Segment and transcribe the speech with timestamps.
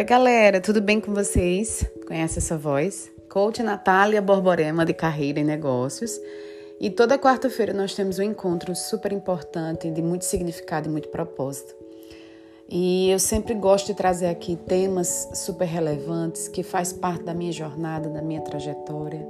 [0.00, 1.84] Oi, galera, tudo bem com vocês?
[2.06, 3.12] Conhece essa voz?
[3.28, 6.18] Coach Natália Borborema de Carreira e Negócios.
[6.80, 11.74] E toda quarta-feira nós temos um encontro super importante, de muito significado e muito propósito.
[12.66, 17.52] E eu sempre gosto de trazer aqui temas super relevantes que faz parte da minha
[17.52, 19.28] jornada, da minha trajetória,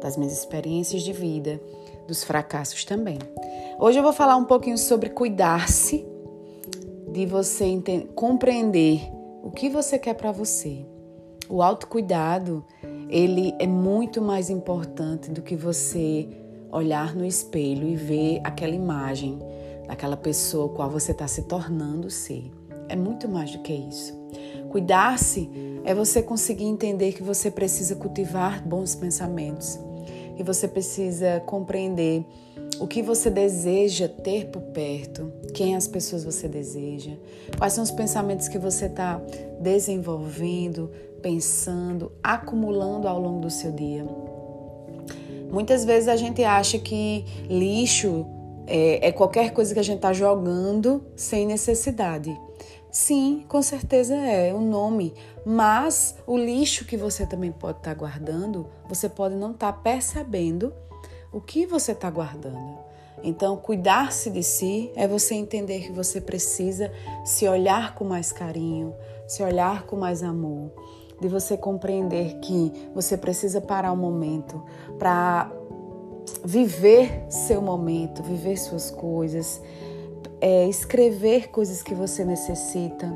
[0.00, 1.60] das minhas experiências de vida,
[2.06, 3.18] dos fracassos também.
[3.76, 6.06] Hoje eu vou falar um pouquinho sobre cuidar-se,
[7.08, 7.66] de você
[8.14, 9.15] compreender
[9.56, 10.84] que você quer para você.
[11.48, 12.62] O autocuidado,
[13.08, 16.28] ele é muito mais importante do que você
[16.70, 19.38] olhar no espelho e ver aquela imagem
[19.86, 22.52] daquela pessoa qual você está se tornando ser.
[22.86, 24.14] É muito mais do que isso.
[24.68, 25.48] Cuidar-se
[25.84, 29.78] é você conseguir entender que você precisa cultivar bons pensamentos,
[30.36, 32.26] que você precisa compreender
[32.80, 37.12] o que você deseja ter por perto, quem as pessoas você deseja,
[37.56, 39.20] quais são os pensamentos que você está
[39.60, 40.90] desenvolvendo,
[41.22, 44.06] pensando, acumulando ao longo do seu dia.
[45.50, 48.26] Muitas vezes a gente acha que lixo
[48.66, 52.36] é, é qualquer coisa que a gente está jogando sem necessidade.
[52.90, 55.12] Sim, com certeza é o nome,
[55.44, 59.78] mas o lixo que você também pode estar tá guardando, você pode não estar tá
[59.78, 60.72] percebendo
[61.36, 62.78] o que você está guardando.
[63.22, 66.90] Então, cuidar-se de si é você entender que você precisa
[67.26, 68.94] se olhar com mais carinho,
[69.28, 70.70] se olhar com mais amor,
[71.20, 74.64] de você compreender que você precisa parar um momento
[74.98, 75.52] para
[76.42, 79.60] viver seu momento, viver suas coisas,
[80.40, 83.14] é, escrever coisas que você necessita,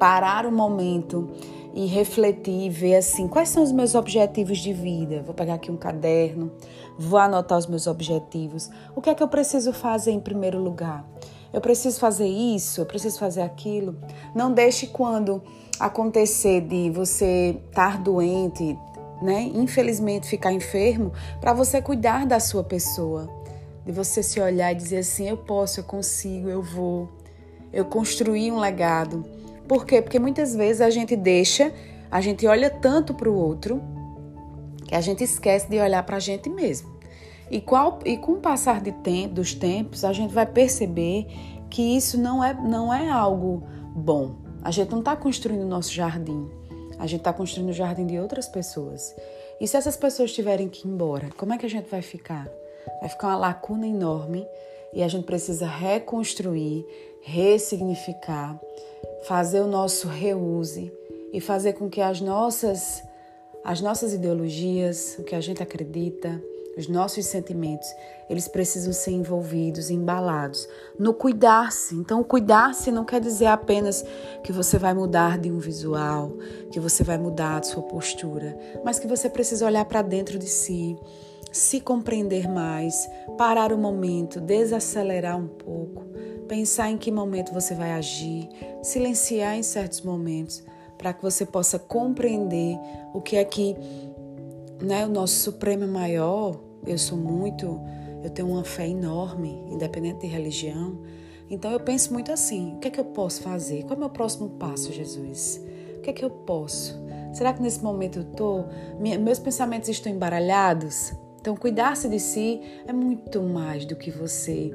[0.00, 1.28] parar um momento
[1.74, 5.22] e refletir e ver assim, quais são os meus objetivos de vida?
[5.22, 6.50] Vou pegar aqui um caderno,
[6.98, 8.70] vou anotar os meus objetivos.
[8.96, 11.06] O que é que eu preciso fazer em primeiro lugar?
[11.52, 13.94] Eu preciso fazer isso, eu preciso fazer aquilo.
[14.34, 15.42] Não deixe quando
[15.78, 18.76] acontecer de você estar doente,
[19.20, 19.50] né?
[19.54, 23.28] Infelizmente ficar enfermo, para você cuidar da sua pessoa,
[23.84, 27.08] de você se olhar e dizer assim: eu posso, eu consigo, eu vou.
[27.72, 29.39] Eu construí um legado.
[29.70, 30.02] Por quê?
[30.02, 31.72] Porque muitas vezes a gente deixa,
[32.10, 33.80] a gente olha tanto para o outro
[34.84, 36.98] que a gente esquece de olhar para a gente mesmo.
[37.48, 41.28] E, qual, e com o passar de tempo, dos tempos, a gente vai perceber
[41.70, 43.62] que isso não é, não é algo
[43.94, 44.34] bom.
[44.60, 46.50] A gente não está construindo o nosso jardim.
[46.98, 49.14] A gente está construindo o jardim de outras pessoas.
[49.60, 52.48] E se essas pessoas tiverem que ir embora, como é que a gente vai ficar?
[52.98, 54.44] Vai ficar uma lacuna enorme
[54.92, 56.86] e a gente precisa reconstruir,
[57.22, 58.60] ressignificar,
[59.26, 60.92] fazer o nosso reuse
[61.32, 63.02] e fazer com que as nossas
[63.62, 66.42] as nossas ideologias, o que a gente acredita,
[66.76, 67.86] os nossos sentimentos,
[68.28, 70.68] eles precisam ser envolvidos, embalados
[70.98, 71.94] no cuidar-se.
[71.94, 74.04] Então, cuidar-se não quer dizer apenas
[74.42, 76.32] que você vai mudar de um visual,
[76.70, 80.46] que você vai mudar de sua postura, mas que você precisa olhar para dentro de
[80.46, 80.96] si,
[81.52, 86.04] se compreender mais, parar o momento, desacelerar um pouco,
[86.46, 88.48] pensar em que momento você vai agir,
[88.82, 90.62] silenciar em certos momentos,
[90.96, 92.78] para que você possa compreender
[93.14, 93.76] o que é que
[94.82, 96.60] né, o nosso Supremo maior.
[96.86, 97.80] Eu sou muito,
[98.22, 100.98] eu tenho uma fé enorme, independente de religião.
[101.48, 103.82] Então eu penso muito assim: o que é que eu posso fazer?
[103.82, 105.60] Qual é o meu próximo passo, Jesus?
[105.96, 106.98] O que é que eu posso?
[107.32, 108.64] Será que nesse momento eu tô,
[108.98, 111.12] meus pensamentos estão embaralhados?
[111.40, 114.70] Então, cuidar-se de si é muito mais do que você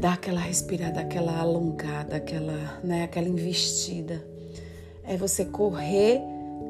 [0.00, 4.26] dar aquela respirada, aquela alongada, aquela, né, aquela investida.
[5.04, 6.20] É você correr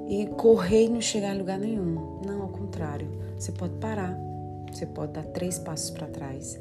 [0.08, 2.20] e correr e não chegar em lugar nenhum.
[2.26, 3.08] Não, ao contrário.
[3.38, 4.16] Você pode parar.
[4.72, 6.58] Você pode dar três passos para trás.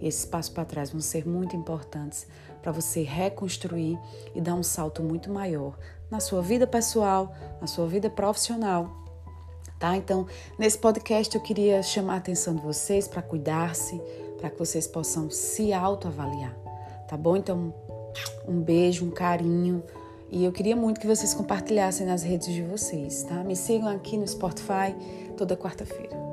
[0.00, 2.28] E esses passos para trás vão ser muito importantes
[2.62, 3.98] para você reconstruir
[4.34, 5.76] e dar um salto muito maior
[6.10, 9.09] na sua vida pessoal, na sua vida profissional
[9.80, 9.96] tá?
[9.96, 10.26] Então,
[10.58, 14.00] nesse podcast eu queria chamar a atenção de vocês para cuidar-se,
[14.38, 16.54] para que vocês possam se autoavaliar,
[17.08, 17.36] tá bom?
[17.36, 17.74] Então,
[18.46, 19.82] um beijo, um carinho.
[20.30, 23.42] E eu queria muito que vocês compartilhassem nas redes de vocês, tá?
[23.42, 24.94] Me sigam aqui no Spotify
[25.36, 26.29] toda quarta-feira.